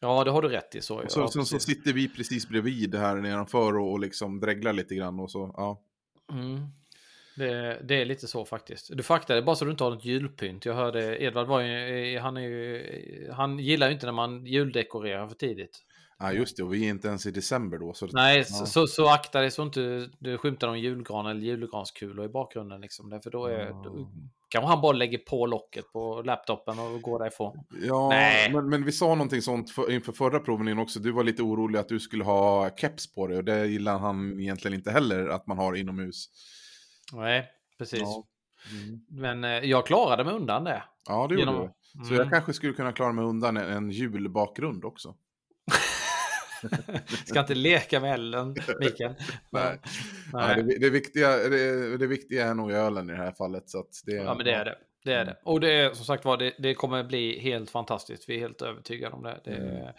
ja, 0.00 0.24
det 0.24 0.30
har 0.30 0.42
du 0.42 0.48
rätt 0.48 0.74
i. 0.74 0.80
Så, 0.80 1.04
Så, 1.08 1.20
ja, 1.20 1.28
så, 1.28 1.44
så 1.44 1.58
sitter 1.58 1.92
vi 1.92 2.08
precis 2.08 2.48
bredvid 2.48 2.94
här 2.94 3.16
nedanför 3.16 3.76
och, 3.76 3.92
och 3.92 4.00
liksom 4.00 4.40
dreglar 4.40 4.72
lite 4.72 4.94
grann 4.94 5.20
och 5.20 5.30
så, 5.30 5.54
ja. 5.56 5.80
Mm. 6.32 6.68
Det, 7.38 7.80
det 7.84 8.00
är 8.00 8.04
lite 8.04 8.26
så 8.26 8.44
faktiskt. 8.44 8.96
Du 8.96 9.02
faktade 9.02 9.42
bara 9.42 9.56
så 9.56 9.64
du 9.64 9.70
inte 9.70 9.84
har 9.84 9.90
något 9.90 10.04
julpynt. 10.04 10.64
Jag 10.64 10.74
hörde 10.74 11.22
Edvard 11.22 11.46
var 11.46 11.60
ju, 11.60 12.18
han 12.18 12.36
är 12.36 12.40
ju, 12.40 13.30
han 13.32 13.58
gillar 13.58 13.86
ju 13.86 13.94
inte 13.94 14.06
när 14.06 14.12
man 14.12 14.46
juldekorerar 14.46 15.28
för 15.28 15.34
tidigt. 15.34 15.84
Ja, 16.18 16.32
just 16.32 16.56
det. 16.56 16.62
Och 16.62 16.74
vi 16.74 16.86
är 16.86 16.90
inte 16.90 17.08
ens 17.08 17.26
i 17.26 17.30
december 17.30 17.78
då. 17.78 17.92
Så... 17.92 18.08
Nej, 18.12 18.38
ja. 18.38 18.44
så, 18.44 18.66
så, 18.66 18.86
så 18.86 19.08
akta 19.08 19.40
dig 19.40 19.50
så 19.50 19.62
inte 19.62 20.08
du 20.18 20.38
skymtar 20.38 20.66
någon 20.66 20.80
julgran 20.80 21.26
eller 21.26 21.40
julgranskulor 21.40 22.24
i 22.24 22.28
bakgrunden. 22.28 22.80
Liksom. 22.80 23.10
Därför 23.10 23.30
då, 23.30 23.46
är, 23.46 23.68
då 23.84 24.08
kanske 24.48 24.68
han 24.68 24.80
bara 24.80 24.92
lägger 24.92 25.18
på 25.18 25.46
locket 25.46 25.92
på 25.92 26.22
laptopen 26.22 26.78
och 26.78 27.02
går 27.02 27.18
därifrån. 27.18 27.64
Ja, 27.82 28.08
Nej. 28.08 28.52
men, 28.52 28.68
men 28.68 28.84
vi 28.84 28.92
sa 28.92 29.08
någonting 29.08 29.42
sånt 29.42 29.70
för, 29.70 29.92
inför 29.92 30.12
förra 30.12 30.40
provningen 30.40 30.78
också. 30.78 31.00
Du 31.00 31.12
var 31.12 31.24
lite 31.24 31.42
orolig 31.42 31.78
att 31.78 31.88
du 31.88 32.00
skulle 32.00 32.24
ha 32.24 32.70
keps 32.76 33.14
på 33.14 33.26
dig 33.26 33.36
och 33.36 33.44
det 33.44 33.66
gillar 33.66 33.98
han 33.98 34.40
egentligen 34.40 34.74
inte 34.74 34.90
heller 34.90 35.28
att 35.28 35.46
man 35.46 35.58
har 35.58 35.74
inomhus. 35.74 36.28
Nej, 37.12 37.50
precis. 37.78 38.00
Ja. 38.00 38.24
Mm. 38.72 39.00
Men 39.08 39.44
eh, 39.44 39.50
jag 39.70 39.86
klarade 39.86 40.24
mig 40.24 40.34
undan 40.34 40.64
det. 40.64 40.82
Ja, 41.08 41.26
det 41.26 41.34
gjorde 41.34 41.52
Genom- 41.52 41.60
du. 41.94 42.04
Så 42.04 42.14
Mm. 42.14 42.16
jag 42.16 42.30
kanske 42.30 42.52
skulle 42.52 42.72
kunna 42.72 42.92
klara 42.92 43.12
mig 43.12 43.24
undan 43.24 43.56
en, 43.56 43.90
julbakgrund 43.90 44.84
också. 44.84 45.14
Ska 47.26 47.40
inte 47.40 47.54
leka 47.54 48.00
med 48.00 48.14
elden, 48.14 48.56
Mikael. 48.80 49.14
Nej. 49.50 49.78
Nej. 50.32 50.54
Ja, 50.56 50.62
det, 50.62 50.78
det, 50.78 50.90
viktiga, 50.90 51.36
det, 51.36 51.96
det 51.96 52.06
viktiga 52.06 52.46
är 52.46 52.54
nog 52.54 52.72
ölen 52.72 53.10
i 53.10 53.12
det 53.12 53.18
här 53.18 53.32
fallet. 53.32 53.70
Så 53.70 53.78
att 53.80 54.02
det, 54.06 54.12
Ja, 54.12 54.34
men 54.34 54.44
det 54.44 54.52
är 54.52 54.64
det. 54.64 54.78
Det 55.04 55.12
är 55.14 55.24
det. 55.24 55.36
Och 55.44 55.60
det 55.60 55.72
är 55.72 55.94
som 55.94 56.04
sagt 56.04 56.24
var, 56.24 56.36
det, 56.36 56.52
det 56.58 56.74
kommer 56.74 57.04
bli 57.04 57.40
helt 57.40 57.70
fantastiskt. 57.70 58.28
Vi 58.28 58.34
är 58.34 58.38
helt 58.38 58.62
övertygade 58.62 59.14
om 59.16 59.22
det. 59.22 59.40
det 59.44 59.50
Mm. 59.56 59.92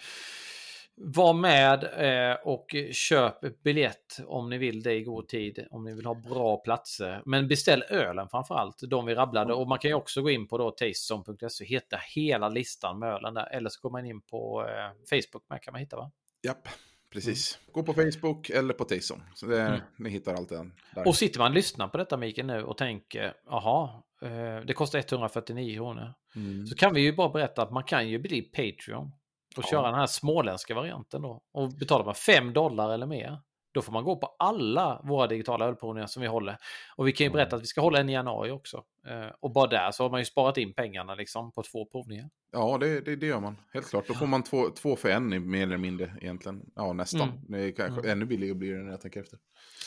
Var 1.01 1.33
med 1.33 1.83
eh, 1.83 2.37
och 2.43 2.75
köp 2.91 3.63
biljett 3.63 4.19
om 4.25 4.49
ni 4.49 4.57
vill 4.57 4.83
det 4.83 4.93
i 4.93 5.03
god 5.03 5.27
tid. 5.27 5.67
Om 5.71 5.83
ni 5.83 5.95
vill 5.95 6.05
ha 6.05 6.13
bra 6.13 6.57
platser. 6.57 7.21
Men 7.25 7.47
beställ 7.47 7.83
ölen 7.89 8.29
framför 8.29 8.55
allt. 8.55 8.79
De 8.89 9.05
vi 9.05 9.15
rabblade. 9.15 9.53
Och 9.53 9.67
man 9.67 9.79
kan 9.79 9.89
ju 9.89 9.95
också 9.95 10.21
gå 10.21 10.29
in 10.29 10.47
på 10.47 10.57
då 10.57 10.71
tastezone.se 10.71 11.63
och 11.63 11.67
hitta 11.67 11.99
hela 12.15 12.49
listan 12.49 12.99
med 12.99 13.09
ölen 13.09 13.33
där. 13.33 13.45
Eller 13.51 13.69
så 13.69 13.79
går 13.81 13.89
man 13.89 14.05
in 14.05 14.21
på 14.21 14.65
eh, 14.67 14.91
Facebook 15.09 15.43
med 15.49 15.61
kan 15.61 15.71
man 15.71 15.79
hitta 15.79 15.97
va? 15.97 16.11
Japp, 16.43 16.67
precis. 17.13 17.59
Gå 17.71 17.83
på 17.83 17.93
Facebook 17.93 18.49
eller 18.49 18.73
på 18.73 18.83
Tayson. 18.85 19.23
Så 19.35 19.45
det, 19.45 19.61
Mm. 19.61 19.79
Ni 19.97 20.09
hittar 20.09 20.33
allt 20.33 20.49
där. 20.49 20.71
Och 21.05 21.15
sitter 21.15 21.39
man 21.39 21.51
och 21.51 21.55
lyssnar 21.55 21.87
på 21.87 21.97
detta 21.97 22.17
Mikael 22.17 22.47
nu 22.47 22.63
och 22.63 22.77
tänker 22.77 23.33
jaha, 23.45 24.03
eh, 24.21 24.65
det 24.65 24.73
kostar 24.73 24.99
149 24.99 25.75
kronor. 25.75 26.13
Mm. 26.35 26.67
Så 26.67 26.75
kan 26.75 26.93
vi 26.93 27.01
ju 27.01 27.13
bara 27.15 27.29
berätta 27.29 27.61
att 27.61 27.71
man 27.71 27.83
kan 27.83 28.09
ju 28.09 28.19
bli 28.19 28.41
Patreon. 28.41 29.11
Och 29.57 29.63
Ja. 29.65 29.69
köra 29.69 29.91
den 29.91 29.99
här 29.99 30.07
småländska 30.07 30.75
varianten 30.75 31.21
då. 31.21 31.41
Och 31.53 31.69
betalar 31.69 32.05
man 32.05 32.15
5 32.15 32.53
dollar 32.53 32.89
eller 32.93 33.05
mer. 33.05 33.39
Då 33.71 33.81
får 33.81 33.91
man 33.93 34.03
gå 34.03 34.15
på 34.15 34.35
alla 34.39 35.01
våra 35.03 35.27
digitala 35.27 35.65
ölprovningar 35.65 36.07
som 36.07 36.21
vi 36.21 36.27
håller. 36.27 36.57
Och 36.95 37.07
vi 37.07 37.11
kan 37.11 37.25
ju 37.27 37.31
berätta 37.33 37.55
att 37.55 37.61
vi 37.61 37.65
ska 37.65 37.81
hålla 37.81 37.99
en 37.99 38.09
i 38.09 38.13
januari 38.13 38.51
också. 38.51 38.83
Eh, 39.07 39.27
och 39.39 39.51
bara 39.51 39.67
där 39.67 39.91
så 39.91 40.03
har 40.03 40.09
man 40.09 40.19
ju 40.21 40.25
sparat 40.25 40.57
in 40.57 40.73
pengarna 40.73 41.15
liksom 41.15 41.51
på 41.51 41.63
två 41.63 41.85
provningar. 41.85 42.29
Ja, 42.51 42.77
det, 42.77 43.01
det, 43.01 43.15
det 43.15 43.25
gör 43.25 43.39
man. 43.39 43.57
Helt 43.73 43.89
klart. 43.89 44.07
Då 44.07 44.13
får 44.13 44.27
man 44.27 44.43
två, 44.43 44.69
två 44.69 44.95
för 44.95 45.09
en 45.09 45.49
mer 45.51 45.63
eller 45.63 45.77
mindre 45.77 46.13
egentligen. 46.21 46.65
Ja, 46.75 46.93
nästan. 46.93 47.21
Mm. 47.21 47.39
Det 47.47 47.59
är 47.59 47.71
kanske 47.71 47.99
Mm. 47.99 48.11
ännu 48.11 48.25
billigare 48.25 48.53
blir 48.55 48.73
det 48.73 48.83
när 48.83 48.91
jag 48.91 49.01
tänker 49.01 49.19
efter. 49.21 49.39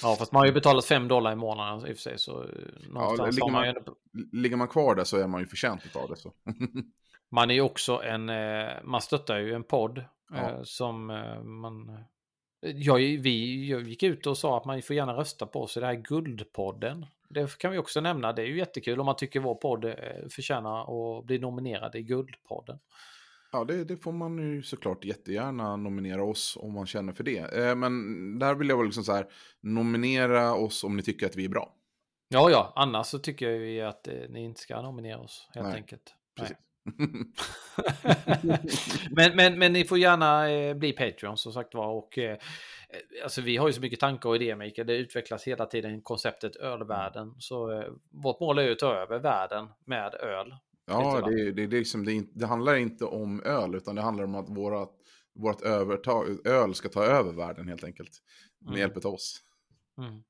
Ja, 0.02 0.16
fast 0.18 0.32
man 0.32 0.40
har 0.40 0.46
ju 0.46 0.52
betalat 0.52 0.84
5 0.84 1.08
dollar 1.08 1.32
i 1.32 1.36
månaden 1.36 1.78
i 1.86 1.92
och 1.92 1.96
för 1.96 2.02
sig. 2.02 2.18
Så 2.18 2.42
eh, 2.42 2.48
någonstans 2.90 3.34
ligger 3.36 3.50
man 3.52 3.66
man- 3.66 3.74
ju. 4.22 4.40
Ligger 4.42 4.56
man 4.56 4.68
kvar 4.68 4.94
där 4.94 5.04
så 5.04 5.16
är 5.16 5.26
man 5.26 5.40
ju 5.40 5.46
förtjänt 5.46 5.96
av 5.96 6.08
det. 6.08 6.16
Så. 6.16 6.32
Man 7.30 7.50
är 7.50 7.54
ju 7.54 7.60
också 7.60 8.02
en, 8.02 8.28
eh, 8.28 8.68
man 8.84 9.00
stöttar 9.00 9.38
ju 9.38 9.54
en 9.54 9.64
podd 9.64 10.04
Ja. 10.34 10.64
som 10.64 11.06
man... 11.42 12.04
Jag, 12.62 12.98
vi 12.98 13.68
jag 13.70 13.88
gick 13.88 14.02
ut 14.02 14.26
och 14.26 14.38
sa 14.38 14.56
att 14.56 14.64
man 14.64 14.82
får 14.82 14.96
gärna 14.96 15.12
rösta 15.12 15.46
på 15.46 15.62
oss 15.62 15.76
i 15.76 15.80
det 15.80 15.86
här 15.86 15.94
Guldpodden. 15.94 17.06
Det 17.28 17.58
kan 17.58 17.72
vi 17.72 17.78
också 17.78 18.00
nämna, 18.00 18.32
det 18.32 18.42
är 18.42 18.46
ju 18.46 18.58
jättekul 18.58 19.00
om 19.00 19.06
man 19.06 19.16
tycker 19.16 19.40
vår 19.40 19.54
podd 19.54 19.84
eh, 19.84 19.94
förtjänar 20.30 20.80
att 21.18 21.24
bli 21.24 21.38
nominerad 21.38 21.94
i 21.94 22.02
Guldpodden. 22.02 22.78
Ja, 23.52 23.64
det, 23.64 23.84
det 23.84 23.96
får 23.96 24.12
man 24.12 24.38
ju 24.38 24.62
såklart 24.62 25.04
jättegärna 25.04 25.76
nominera 25.76 26.24
oss 26.24 26.58
om 26.60 26.72
man 26.72 26.86
känner 26.86 27.12
för 27.12 27.24
det. 27.24 27.38
Eh, 27.58 27.74
men 27.74 28.38
där 28.38 28.54
vill 28.54 28.68
jag 28.68 28.76
väl 28.76 28.86
liksom 28.86 29.04
så 29.04 29.12
här, 29.12 29.26
nominera 29.60 30.54
oss 30.54 30.84
om 30.84 30.96
ni 30.96 31.02
tycker 31.02 31.26
att 31.26 31.36
vi 31.36 31.44
är 31.44 31.48
bra. 31.48 31.74
Ja, 32.28 32.50
ja, 32.50 32.72
annars 32.76 33.06
så 33.06 33.18
tycker 33.18 33.58
vi 33.58 33.80
att 33.80 34.08
eh, 34.08 34.14
ni 34.28 34.44
inte 34.44 34.60
ska 34.60 34.82
nominera 34.82 35.18
oss 35.18 35.48
helt 35.54 35.66
Nej, 35.66 35.76
enkelt. 35.76 36.14
precis. 36.36 36.56
men, 39.10 39.36
men, 39.36 39.58
men 39.58 39.72
ni 39.72 39.84
får 39.84 39.98
gärna 39.98 40.50
eh, 40.50 40.74
bli 40.74 40.92
Patreon 40.92 41.36
som 41.36 41.52
sagt 41.52 41.74
var. 41.74 41.86
Och, 41.86 42.18
eh, 42.18 42.38
alltså, 43.22 43.40
vi 43.40 43.56
har 43.56 43.66
ju 43.66 43.72
så 43.72 43.80
mycket 43.80 44.00
tankar 44.00 44.28
och 44.28 44.36
idéer 44.36 44.56
Mikael. 44.56 44.86
Det 44.86 44.96
utvecklas 44.96 45.44
hela 45.44 45.66
tiden 45.66 46.02
konceptet 46.02 46.56
ölvärlden. 46.56 47.34
Så 47.38 47.80
eh, 47.80 47.88
vårt 48.10 48.40
mål 48.40 48.58
är 48.58 48.62
ju 48.62 48.72
att 48.72 48.78
ta 48.78 48.94
över 48.94 49.18
världen 49.18 49.68
med 49.86 50.14
öl. 50.14 50.54
Ja, 50.86 51.20
det, 51.26 51.52
det, 51.52 51.66
det, 51.66 51.78
liksom, 51.78 52.04
det, 52.04 52.24
det 52.34 52.46
handlar 52.46 52.76
inte 52.76 53.04
om 53.04 53.42
öl, 53.42 53.74
utan 53.74 53.94
det 53.94 54.02
handlar 54.02 54.24
om 54.24 54.34
att 54.34 54.48
våra, 54.48 54.86
vårt 55.34 55.62
övertag, 55.62 56.46
öl 56.46 56.74
ska 56.74 56.88
ta 56.88 57.04
över 57.04 57.32
världen 57.32 57.68
helt 57.68 57.84
enkelt. 57.84 58.10
Med 58.60 58.68
Mm. 58.68 58.80
hjälp 58.80 59.04
av 59.04 59.14
oss. 59.14 59.40
Mm. 59.98 60.22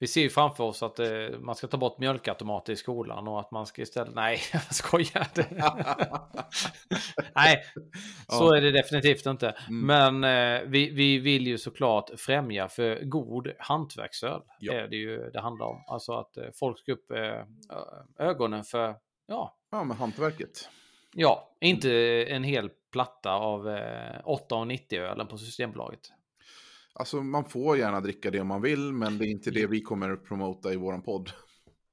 Vi 0.00 0.06
ser 0.06 0.20
ju 0.20 0.30
framför 0.30 0.64
oss 0.64 0.82
att 0.82 0.98
eh, 0.98 1.08
man 1.40 1.54
ska 1.54 1.66
ta 1.66 1.76
bort 1.76 1.98
mjölkautomater 1.98 2.72
i 2.72 2.76
skolan 2.76 3.28
och 3.28 3.40
att 3.40 3.50
man 3.50 3.66
ska 3.66 3.82
istället... 3.82 4.14
Nej, 4.14 4.38
jag 4.52 4.74
skojar. 4.74 5.26
Nej, 7.34 7.62
så 8.28 8.44
Ja. 8.44 8.56
är 8.56 8.60
det 8.60 8.70
definitivt 8.70 9.26
inte. 9.26 9.54
Mm. 9.68 10.20
Men 10.20 10.56
eh, 10.56 10.62
vi, 10.66 10.90
vi 10.90 11.18
vill 11.18 11.46
ju 11.46 11.58
såklart 11.58 12.10
främja 12.16 12.68
för 12.68 13.04
god 13.04 13.52
hantverksöl. 13.58 14.40
Ja. 14.60 14.72
är 14.72 14.88
det 14.88 14.96
ju 14.96 15.30
det 15.30 15.40
handlar 15.40 15.66
om. 15.66 15.84
Alltså 15.88 16.12
att 16.12 16.36
eh, 16.36 16.44
folk 16.54 16.78
ska 16.78 16.92
upp 16.92 17.10
eh, 17.10 18.26
ögonen 18.26 18.64
för, 18.64 18.94
ja, 19.26 19.54
Ja, 19.70 19.84
med 19.84 19.96
hantverket. 19.96 20.68
ja, 21.14 21.56
inte 21.60 21.90
en 22.28 22.44
hel 22.44 22.70
platta 22.92 23.32
av 23.32 23.68
eh, 23.68 24.20
8,90 24.24 25.00
ölen 25.00 25.26
på 25.26 25.38
Systembolaget. 25.38 26.00
Alltså 26.98 27.22
man 27.22 27.44
får 27.44 27.78
gärna 27.78 28.00
dricka 28.00 28.30
det 28.30 28.44
man 28.44 28.62
vill, 28.62 28.92
men 28.92 29.18
det 29.18 29.26
är 29.26 29.30
inte 29.30 29.50
det 29.50 29.66
vi 29.66 29.80
kommer 29.80 30.10
att 30.10 30.24
promota 30.24 30.72
i 30.72 30.76
våran 30.76 31.02
podd. 31.02 31.30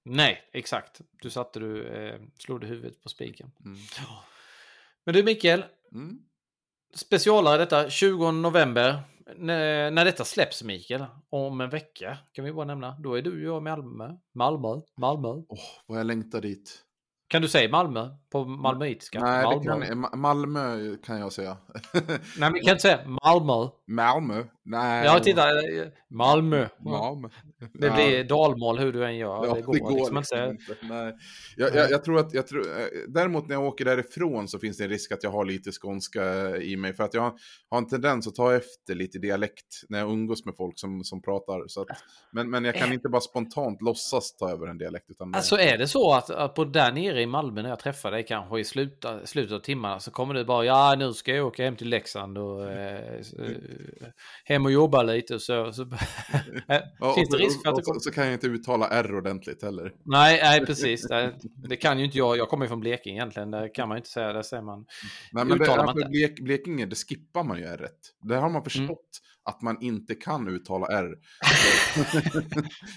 Nej, 0.05 0.49
exakt. 0.53 1.01
Du 1.21 1.29
satte 1.29 1.59
du, 1.59 1.87
eh, 1.87 2.19
slog 2.37 2.61
du 2.61 2.67
huvudet 2.67 3.03
på 3.03 3.09
spiken. 3.09 3.51
Mm. 3.65 3.77
Men 5.05 5.15
du 5.15 5.23
Mikael, 5.23 5.65
Mm. 5.91 6.17
specialare 6.95 7.57
detta 7.57 7.89
20 7.89 8.31
november. 8.31 8.99
När, 9.35 9.91
när 9.91 10.05
detta 10.05 10.25
släpps 10.25 10.63
Mikael, 10.63 11.05
om 11.29 11.61
en 11.61 11.69
vecka 11.69 12.17
kan 12.31 12.45
vi 12.45 12.53
bara 12.53 12.65
nämna. 12.65 12.99
Då 12.99 13.13
är 13.13 13.21
du 13.21 13.31
och 13.49 13.55
jag 13.55 13.61
i 13.61 13.63
Malmö. 13.63 14.17
Malmö, 14.33 14.81
Malmö. 14.97 15.27
Åh, 15.49 15.59
vad 15.85 15.99
jag 15.99 16.05
längtar 16.07 16.41
dit. 16.41 16.81
Kan 17.27 17.41
du 17.41 17.47
säga 17.47 17.69
Malmö 17.69 18.09
på 18.43 18.45
malmöitiska? 18.45 19.19
Nej, 19.19 19.43
Malmö. 19.43 19.79
det 19.79 19.85
kan, 19.87 20.05
Ma- 20.05 20.15
Malmö 20.15 20.95
kan 21.05 21.19
jag 21.19 21.33
säga. 21.33 21.57
Nej, 21.93 22.19
men 22.37 22.53
kan 22.53 22.55
inte 22.71 22.79
säga 22.79 22.99
Malmö. 23.23 23.67
Malmö? 23.87 24.43
Nej. 24.67 25.05
Ja, 25.05 25.19
titta. 25.19 25.49
eh, 25.49 25.87
Malmö. 26.09 26.67
Malmö. 26.79 27.29
Det 27.73 27.89
blir 27.89 28.23
dalmål 28.23 28.79
hur 28.79 28.93
du 28.93 29.05
än 29.05 29.17
gör. 29.17 29.45
Ja, 29.45 29.53
det 29.53 29.61
går, 29.61 29.91
liksom 29.91 30.17
inte. 30.17 30.27
säga. 30.27 30.49
inte. 30.49 30.75
Nej. 30.81 31.13
Jag, 31.57 31.75
jag, 31.75 31.91
jag 31.91 32.03
tror 32.03 32.19
att, 32.19 32.33
jag 32.33 32.47
tror, 32.47 32.61
eh, 32.61 32.85
däremot 33.07 33.47
när 33.47 33.55
jag 33.55 33.63
åker 33.65 33.85
därifrån 33.85 34.47
så 34.47 34.59
finns 34.59 34.77
det 34.77 34.83
en 34.83 34.89
risk 34.89 35.11
att 35.11 35.23
jag 35.23 35.31
har 35.31 35.45
lite 35.45 35.71
skånska 35.71 36.55
i 36.57 36.77
mig. 36.77 36.93
För 36.93 37.03
att 37.03 37.13
jag 37.13 37.21
har, 37.21 37.33
har 37.69 37.77
en 37.77 37.87
tendens 37.87 38.27
att 38.27 38.35
ta 38.35 38.53
efter 38.55 38.95
lite 38.95 39.19
dialekt 39.19 39.65
när 39.89 39.99
jag 39.99 40.09
umgås 40.11 40.45
med 40.45 40.55
folk 40.57 40.79
som, 40.79 41.03
som 41.03 41.21
pratar. 41.21 41.67
Så 41.67 41.81
att, 41.81 41.87
men, 42.31 42.49
men 42.49 42.65
jag 42.65 42.75
kan 42.75 42.93
inte 42.93 43.09
bara 43.09 43.21
spontant 43.21 43.81
låtsas 43.81 44.35
ta 44.35 44.49
över 44.51 44.67
en 44.67 44.77
dialekt. 44.77 45.05
Utan 45.09 45.31
det- 45.31 45.37
Alltså 45.37 45.55
är 45.59 45.77
det 45.77 45.87
så 45.87 46.13
att, 46.13 46.29
att 46.29 46.55
på 46.55 46.65
där 46.65 46.91
nere 46.91 47.21
i 47.21 47.25
Malmö 47.25 47.61
när 47.61 47.69
jag 47.69 47.79
träffar 47.79 48.11
dig 48.11 48.24
kanske 48.27 48.59
i 48.59 48.63
slutet, 48.63 49.29
slutet 49.29 49.51
av 49.51 49.59
timmarna 49.59 49.99
så 49.99 50.11
kommer 50.11 50.33
du 50.33 50.45
bara 50.45 50.65
ja 50.65 50.95
nu 50.97 51.13
ska 51.13 51.35
jag 51.35 51.47
åka 51.47 51.63
hem 51.63 51.75
till 51.75 51.89
Leksand 51.89 52.37
och 52.37 52.71
eh, 52.71 53.15
eh, 53.15 53.51
hem 54.45 54.65
och 54.65 54.71
jobba 54.71 55.03
lite 55.03 55.39
så. 55.39 55.73
så 55.73 55.85
Ja, 56.99 57.13
finns 57.15 57.29
det 57.29 57.37
risk 57.37 57.63
för 57.63 57.69
att 57.69 57.75
du 57.75 57.81
kommer... 57.81 57.99
så 57.99 58.11
kan 58.11 58.25
jag 58.25 58.33
inte 58.33 58.47
uttala 58.47 58.87
R 58.87 59.15
ordentligt 59.15 59.63
heller. 59.63 59.93
Nej, 60.05 60.39
nej 60.43 60.59
precis. 60.65 61.07
Det, 61.07 61.33
det 61.69 61.75
kan 61.75 61.99
ju 61.99 62.05
inte 62.05 62.17
jag. 62.17 62.37
Jag 62.37 62.49
kommer 62.49 62.65
ju 62.65 62.69
från 62.69 62.79
Blekinge 62.79 63.15
egentligen. 63.15 63.51
Det 63.51 63.69
kan 63.69 63.87
man 63.87 63.95
ju 63.95 63.99
inte 63.99 64.09
säga. 64.09 64.33
Där 64.33 64.41
säger 64.41 64.63
man. 64.63 64.85
Nej, 65.31 65.45
men 65.45 65.57
det, 65.57 65.67
man 65.67 65.79
alltså, 65.79 65.97
inte. 65.97 66.09
Blek, 66.09 66.39
Blekinge, 66.39 66.85
det 66.85 66.95
skippar 66.95 67.43
man 67.43 67.57
ju 67.57 67.63
R. 67.63 67.87
Där 68.21 68.37
har 68.37 68.49
man 68.49 68.63
förstått 68.63 68.89
Mm. 68.89 69.34
Att 69.45 69.61
man 69.61 69.77
inte 69.81 70.15
kan 70.15 70.47
uttala 70.47 70.87
R. 70.87 71.15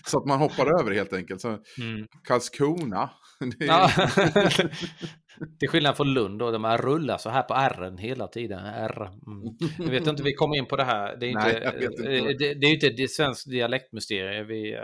så 0.06 0.18
att 0.18 0.26
man 0.26 0.38
hoppar 0.38 0.80
över 0.80 0.92
helt 0.94 1.12
enkelt. 1.12 1.40
Så, 1.40 1.48
Mm. 1.48 2.06
Karlskrona. 2.24 3.10
Är. 3.60 4.70
Till 5.58 5.68
skillnad 5.68 5.96
från 5.96 6.14
Lund 6.14 6.38
då, 6.38 6.50
där 6.50 6.58
man 6.58 6.78
rullar 6.78 7.18
så 7.18 7.30
här 7.30 7.42
på 7.42 7.54
R 7.54 7.96
hela 7.98 8.28
tiden. 8.28 8.64
R. 8.64 9.10
Mm. 9.26 9.56
Jag 9.78 10.00
vet 10.00 10.06
inte, 10.06 10.22
vi 10.22 10.34
kommer 10.34 10.56
in 10.56 10.66
på 10.66 10.76
det 10.76 10.84
här. 10.84 11.16
Det 11.16 11.26
är 11.26 11.28
ju 11.28 11.34
Nej, 11.34 11.54
inte, 11.56 11.84
inte. 11.84 12.12
eh, 12.12 12.24
det, 12.38 12.54
det 12.54 12.66
är 12.66 12.74
inte 12.74 13.02
ett 13.02 13.10
svenskt 13.10 13.50
dialektmysterium 13.50 14.46
vi 14.46 14.74
uh, 14.74 14.80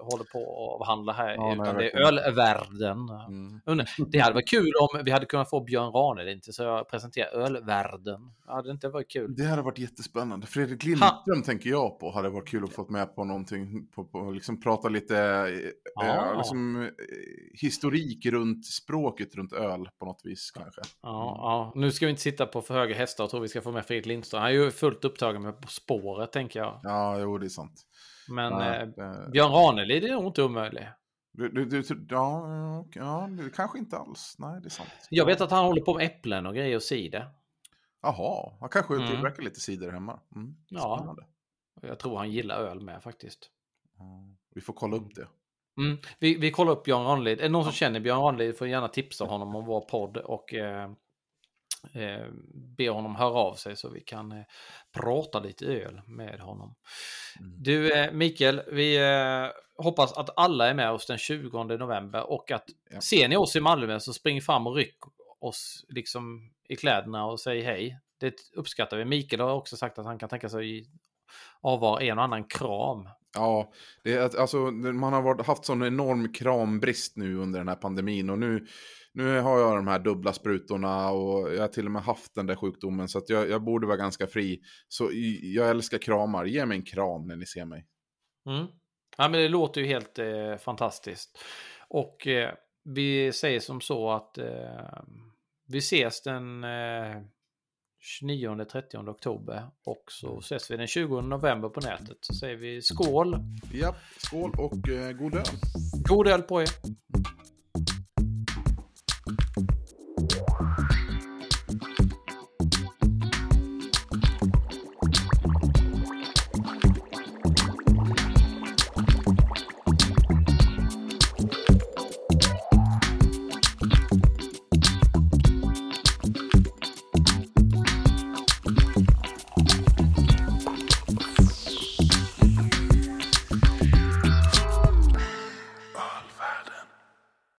håller 0.00 0.24
på 0.24 0.38
att 0.38 0.80
avhandla 0.80 1.12
här, 1.12 1.34
Ja, 1.34 1.54
utan 1.54 1.76
det 1.76 1.90
är 1.90 2.06
ölvärlden. 2.06 2.98
Mm. 3.28 3.86
Det 4.12 4.18
hade 4.18 4.34
varit 4.34 4.50
kul 4.50 4.72
om 4.80 5.04
vi 5.04 5.10
hade 5.10 5.26
kunnat 5.26 5.50
få 5.50 5.60
Björn 5.60 5.92
Ranelid 5.92 6.42
till 6.42 6.54
så 6.54 6.62
jag 6.62 6.88
presenterar 6.88 7.28
ölvärlden. 7.28 8.20
Hade 8.46 8.68
det 8.68 8.72
inte 8.72 8.88
varit 8.88 9.10
kul? 9.10 9.34
Det 9.36 9.44
hade 9.44 9.62
varit 9.62 9.78
jättespännande. 9.78 10.46
Fredrik 10.46 10.84
Lindström 10.84 11.42
tänker 11.44 11.70
jag 11.70 11.98
på. 11.98 12.10
Hade 12.10 12.28
varit 12.28 12.48
kul 12.48 12.64
att 12.64 12.72
få 12.72 12.86
med 12.88 13.14
på 13.14 13.24
någonting. 13.24 13.86
På, 13.86 14.04
på, 14.04 14.30
liksom 14.30 14.60
prata 14.60 14.88
lite 14.88 15.18
eh, 15.18 15.70
Ja. 15.94 16.30
eh, 16.30 16.36
liksom, 16.36 16.90
historik 17.62 18.26
runt 18.26 18.66
språket 18.66 19.34
runt 19.36 19.52
öl. 19.52 19.88
På 19.98 20.04
något 20.06 20.20
vis 20.24 20.50
kanske. 20.50 20.80
Ja, 21.02 21.36
ja, 21.38 21.72
nu 21.74 21.90
ska 21.92 22.06
vi 22.06 22.10
inte 22.10 22.22
sitta 22.22 22.46
på 22.46 22.62
för 22.62 22.74
höga 22.74 22.94
hästar 22.94 23.24
och 23.24 23.30
tro 23.30 23.40
vi 23.40 23.48
ska 23.48 23.62
få 23.62 23.72
med 23.72 23.86
Fredrik 23.86 24.06
Lindström. 24.06 24.40
Han 24.42 24.50
är 24.50 24.54
ju 24.54 24.70
fullt 24.70 25.04
upptagen 25.04 25.42
med 25.42 25.60
På 25.60 25.68
spåret, 25.68 26.32
tänker 26.32 26.60
jag. 26.60 26.80
Ja, 26.82 27.18
jo, 27.18 27.38
det 27.38 27.46
är 27.46 27.48
sant. 27.48 27.86
Men 28.28 28.52
Ja, 28.52 28.74
eh, 28.74 28.86
det- 28.88 29.28
Björn 29.32 29.52
Ranelid 29.52 30.04
är 30.04 30.12
nog 30.12 30.26
inte 30.26 30.42
omöjlig. 30.42 30.88
Du, 31.32 31.48
du, 31.48 31.64
du, 31.64 32.06
ja, 32.10 32.86
ja, 32.94 33.28
det 33.30 33.50
kanske 33.56 33.78
inte 33.78 33.96
alls. 33.98 34.36
Nej, 34.38 34.60
det 34.60 34.66
är 34.68 34.70
sant. 34.70 34.88
Jag 35.10 35.26
vet 35.26 35.40
att 35.40 35.50
han 35.50 35.64
håller 35.64 35.82
på 35.82 35.94
med 35.94 36.06
äpplen 36.06 36.46
och 36.46 36.54
grejer 36.54 36.76
och 36.76 36.82
cider. 36.82 37.28
Jaha, 38.02 38.52
han 38.60 38.68
kanske 38.68 38.94
Mm. 38.94 39.08
tillverkar 39.10 39.42
lite 39.42 39.60
cider 39.60 39.90
hemma. 39.92 40.20
Mm, 40.34 40.56
Ja. 40.68 41.16
Jag 41.82 41.98
tror 41.98 42.18
han 42.18 42.30
gillar 42.30 42.56
öl 42.58 42.80
med 42.80 43.02
faktiskt. 43.02 43.50
Ja, 43.98 44.28
Vi 44.54 44.60
får 44.60 44.72
kolla 44.72 44.96
upp 44.96 45.14
det. 45.14 45.28
Mm. 45.78 45.98
Vi, 46.18 46.34
vi 46.34 46.50
kollar 46.50 46.72
upp 46.72 46.84
Björn 46.84 47.04
Ranelid. 47.04 47.38
Är 47.38 47.42
det 47.42 47.48
någon 47.48 47.64
som 47.64 47.72
känner 47.72 48.00
Björn 48.00 48.20
Ranelid 48.22 48.58
får 48.58 48.68
gärna 48.68 48.88
tipsa 48.88 49.24
honom 49.24 49.56
om 49.56 49.64
vår 49.64 49.80
podd 49.80 50.16
och 50.16 50.54
eh, 50.54 50.90
eh, 51.94 52.26
be 52.78 52.88
honom 52.90 53.16
höra 53.16 53.34
av 53.34 53.54
sig 53.54 53.76
så 53.76 53.88
vi 53.90 54.00
kan 54.00 54.32
eh, 54.32 54.44
prata 54.92 55.40
lite 55.40 55.66
öl 55.66 56.00
med 56.06 56.40
honom. 56.40 56.74
Mm. 57.40 57.54
Du 57.62 57.92
eh, 57.92 58.12
Mikael, 58.12 58.62
vi 58.72 58.96
eh, 58.96 59.50
hoppas 59.84 60.12
att 60.12 60.30
alla 60.36 60.68
är 60.68 60.74
med 60.74 60.90
oss 60.90 61.06
den 61.06 61.18
20 61.18 61.64
november 61.64 62.30
och 62.30 62.50
att 62.50 62.64
Ja. 62.90 63.00
ser 63.00 63.28
ni 63.28 63.36
oss 63.36 63.56
i 63.56 63.60
Malmö 63.60 64.00
så 64.00 64.12
spring 64.12 64.42
fram 64.42 64.66
och 64.66 64.74
ryck 64.76 64.98
oss 65.40 65.84
liksom 65.88 66.50
i 66.68 66.76
kläderna 66.76 67.26
och 67.26 67.40
säg 67.40 67.60
hej. 67.62 67.98
Det 68.20 68.34
uppskattar 68.54 68.96
vi. 68.96 69.04
Mikael 69.04 69.40
har 69.40 69.52
också 69.52 69.76
sagt 69.76 69.98
att 69.98 70.06
han 70.06 70.18
kan 70.18 70.28
tänka 70.28 70.48
sig 70.48 70.86
avvara 71.60 72.02
en 72.02 72.18
och 72.18 72.24
annan 72.24 72.44
kram. 72.44 73.08
Ja, 73.36 73.72
det 74.04 74.12
är, 74.12 74.40
alltså, 74.40 74.56
man 74.70 75.12
har 75.12 75.22
varit, 75.22 75.46
haft 75.46 75.64
sån 75.64 75.82
enorm 75.82 76.32
krambrist 76.32 77.16
nu 77.16 77.36
under 77.36 77.58
den 77.58 77.68
här 77.68 77.76
pandemin 77.76 78.30
och 78.30 78.38
nu, 78.38 78.66
nu 79.12 79.40
har 79.40 79.60
jag 79.60 79.76
de 79.76 79.88
här 79.88 79.98
dubbla 79.98 80.32
sprutorna 80.32 81.10
och 81.10 81.54
jag 81.54 81.60
har 81.60 81.68
till 81.68 81.86
och 81.86 81.92
med 81.92 82.02
haft 82.02 82.34
den 82.34 82.46
där 82.46 82.56
sjukdomen 82.56 83.08
så 83.08 83.18
att 83.18 83.28
jag, 83.28 83.50
jag 83.50 83.64
borde 83.64 83.86
vara 83.86 83.96
ganska 83.96 84.26
fri. 84.26 84.60
Så 84.88 85.10
jag 85.42 85.70
älskar 85.70 85.98
kramar, 85.98 86.44
ge 86.44 86.66
mig 86.66 86.78
en 86.78 86.84
kram 86.84 87.26
när 87.26 87.36
ni 87.36 87.46
ser 87.46 87.64
mig. 87.64 87.86
Mm. 88.48 88.66
Ja, 89.16 89.28
men 89.28 89.40
det 89.40 89.48
låter 89.48 89.80
ju 89.80 89.86
helt 89.86 90.18
eh, 90.18 90.56
fantastiskt. 90.56 91.38
Och 91.88 92.26
eh, 92.26 92.54
vi 92.84 93.32
säger 93.32 93.60
som 93.60 93.80
så 93.80 94.10
att 94.10 94.38
eh, 94.38 95.02
vi 95.68 95.78
ses 95.78 96.22
den 96.22 96.64
eh, 96.64 97.22
29-30 98.06 99.10
oktober 99.10 99.62
och 99.84 100.04
så 100.08 100.38
ses 100.38 100.70
vi 100.70 100.76
den 100.76 100.86
20 100.86 101.20
november 101.20 101.68
på 101.68 101.80
nätet. 101.80 102.16
Så 102.20 102.34
säger 102.34 102.56
vi 102.56 102.82
skål! 102.82 103.36
Ja, 103.72 103.96
skål 104.18 104.50
och 104.58 104.88
eh, 104.88 105.12
god 105.12 105.34
öl. 105.34 105.44
God 106.08 106.28
öl 106.28 106.42
på 106.42 106.62
er! 106.62 106.68